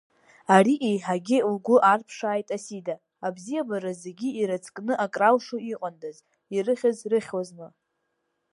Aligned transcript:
Ари 0.55 0.75
еиҳагьы 0.89 1.37
лгәы 1.53 1.75
арԥшааит 1.91 2.47
Асида, 2.55 2.95
абзиабара 3.27 3.91
зегьы 4.03 4.29
ирыцкны 4.39 4.93
акралшо 5.03 5.57
иҟандаз, 5.71 6.17
ирыхьыз 6.55 6.97
рыхьуазма! 7.11 7.67